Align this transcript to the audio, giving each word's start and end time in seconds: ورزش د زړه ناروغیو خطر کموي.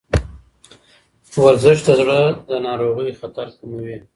ورزش 1.45 1.77
د 1.87 1.89
زړه 1.99 2.19
ناروغیو 2.65 3.17
خطر 3.19 3.47
کموي. 3.57 3.97